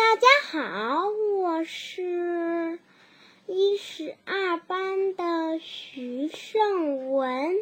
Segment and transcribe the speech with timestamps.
[0.00, 2.78] 大家好，我是
[3.46, 7.54] 一十二班的徐胜文。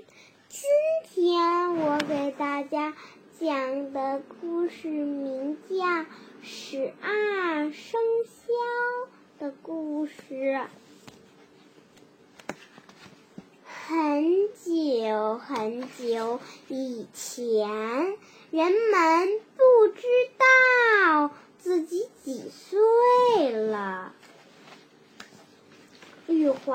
[0.49, 0.71] 今
[1.11, 2.95] 天我给大家
[3.41, 5.75] 讲的故事名叫
[6.41, 8.53] 《十二生肖
[9.41, 10.13] 的故事》。
[13.65, 17.69] 很久很久以前，
[18.53, 20.03] 人们不知
[20.39, 20.47] 道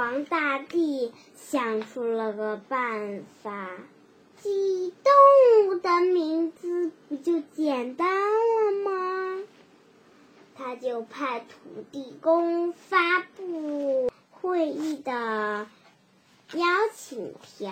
[0.04, 3.70] 王大帝想出了个办法，
[4.36, 9.44] 记动物的名字不就简单了吗？
[10.58, 15.68] 他就派土地公发布会议的。
[16.52, 17.72] 邀请条，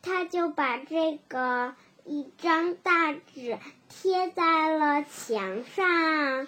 [0.00, 6.46] 他就把这个一张大纸贴在了墙上，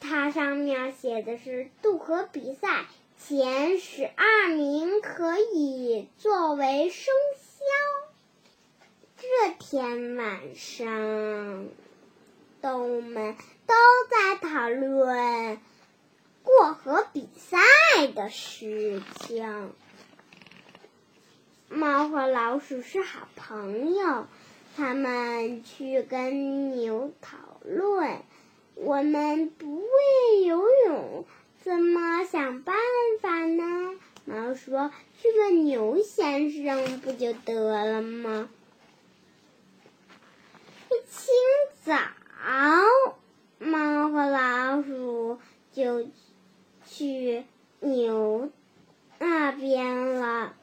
[0.00, 2.84] 它上面写的是渡河比赛
[3.18, 7.64] 前十二名可以作为生肖。
[9.18, 11.66] 这天晚上，
[12.62, 13.34] 动物们
[13.66, 13.74] 都
[14.08, 15.58] 在讨论
[16.44, 17.58] 过河比赛
[18.06, 19.72] 的事情。
[21.68, 24.26] 猫和老鼠是好朋友，
[24.76, 28.20] 他们去跟牛讨论
[28.76, 31.26] ：“我们不会游泳，
[31.62, 32.76] 怎么想办
[33.20, 33.92] 法呢？”
[34.24, 38.48] 猫说：“去问牛先生不就得了吗？”
[40.90, 41.34] 一清
[41.84, 41.98] 早，
[43.58, 45.38] 猫和老鼠
[45.72, 46.06] 就
[46.86, 47.44] 去
[47.80, 48.50] 牛
[49.18, 50.54] 那边了。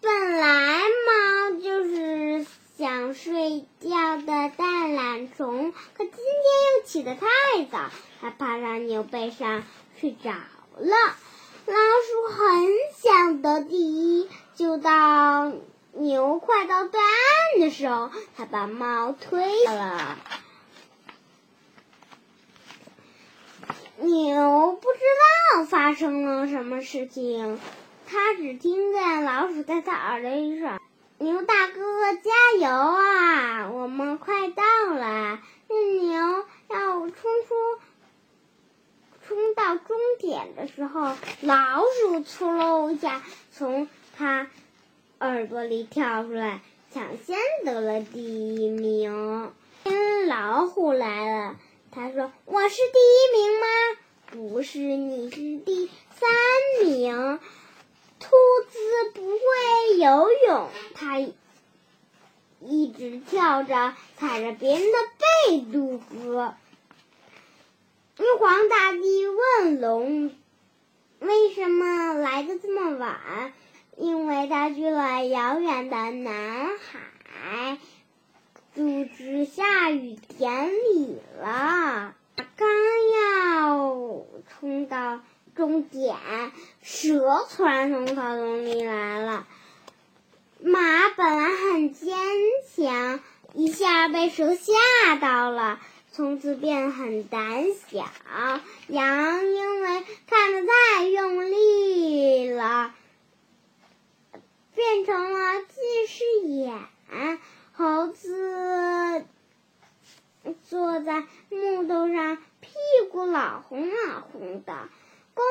[0.00, 6.14] 本来猫就是想睡觉的大懒虫，可今
[6.84, 7.26] 起得太
[7.70, 7.90] 早，
[8.20, 9.64] 它爬上牛背上
[9.98, 11.16] 睡着了。
[11.66, 15.52] 老鼠很想得第一，就到
[15.92, 20.18] 牛快到对岸的时候，它把猫推了。
[23.96, 24.98] 牛不知
[25.54, 27.58] 道发生了什么事情。
[28.06, 30.78] 他只听见老鼠在他耳朵里说
[31.16, 33.70] ：“牛大哥，加油啊！
[33.70, 34.62] 我们快到
[34.94, 37.54] 了。”那牛要冲出、
[39.26, 44.48] 冲到终点的时候，老鼠嗖喽一下从他
[45.20, 46.60] 耳朵里跳出来，
[46.92, 49.52] 抢先得了第一名。
[50.26, 51.56] 老虎来了，
[51.90, 53.66] 他说：“我是第一名吗？
[54.30, 57.38] 不是，你是第三名。”
[58.18, 58.30] 兔
[58.70, 58.78] 子
[59.12, 61.18] 不会游泳，它
[62.60, 66.54] 一直跳着，踩着别人的背渡河。
[68.18, 70.30] 玉皇大帝问龙
[71.20, 73.52] ：“为什么来的这么晚？”
[73.96, 77.78] 因为他去了遥远的南海，
[78.74, 82.14] 组织下雨典礼了。
[82.56, 82.68] 刚
[83.12, 85.20] 要冲到。
[85.56, 86.16] 终点，
[86.82, 89.46] 蛇突然从草丛里来了。
[90.58, 90.80] 马
[91.16, 92.18] 本来很坚
[92.74, 93.20] 强，
[93.52, 95.78] 一下被蛇吓到了，
[96.16, 98.08] 从此变很胆小。
[98.86, 102.94] 羊因为看得太用力了，
[104.76, 106.78] 变成了近视眼。
[107.72, 109.24] 猴子
[110.68, 112.70] 坐在木头上，屁
[113.10, 114.88] 股老红老红的。
[115.34, 115.44] 公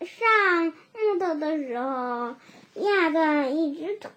[0.00, 2.34] 鸡上木头的时候
[2.74, 4.10] 压断一只腿。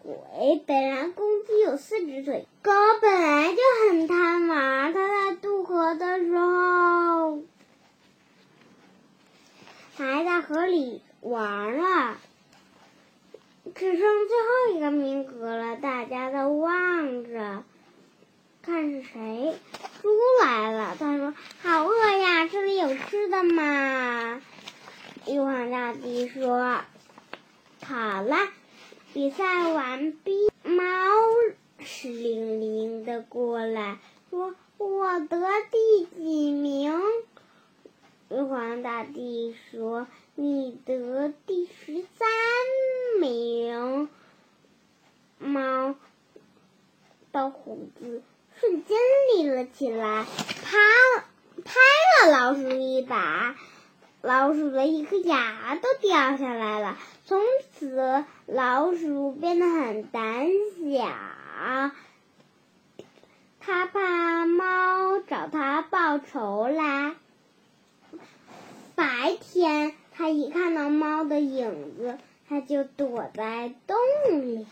[0.66, 2.48] 本来公鸡有四只腿。
[2.64, 2.72] 狗
[3.02, 3.58] 本来就
[3.90, 7.42] 很贪玩，它在渡河的时候
[9.98, 12.18] 还在河里玩了。
[13.76, 17.64] 只剩最后一个名额了，大家都望着，
[18.64, 19.54] 看是谁。
[20.02, 20.10] 猪
[20.44, 24.42] 来了，他说：“好饿呀，这里有吃的吗？”
[25.30, 26.82] 玉皇大帝说
[27.86, 28.36] ：“好了，
[29.14, 30.84] 比赛完毕。”猫
[31.80, 35.40] 湿淋淋的过来，说：“我得
[35.72, 37.00] 第几名？”
[38.30, 42.30] 玉皇大帝说：“你得第十三
[43.20, 44.10] 名。”
[45.38, 45.96] 猫
[47.32, 48.24] 的胡子。
[48.60, 48.96] 瞬间
[49.34, 50.24] 立了起来，
[50.64, 50.78] 啪，
[51.66, 51.74] 拍
[52.22, 53.56] 了老鼠一把，
[54.22, 56.98] 老鼠的一颗牙都掉下来了。
[57.26, 57.40] 从
[57.74, 60.48] 此，老鼠变得很胆
[60.80, 61.92] 小，
[63.60, 67.16] 它怕猫找他报仇来。
[68.96, 72.18] 白天，他一看到猫的影子，
[72.48, 73.98] 他就躲在洞
[74.42, 74.68] 里。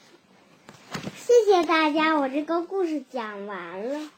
[1.16, 4.10] 谢谢大家，我这个故事讲完了。